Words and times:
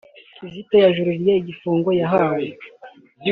Kizito 0.35 0.75
yajuririye 0.83 1.33
igifungo 1.37 1.89
yahawe 1.99 2.43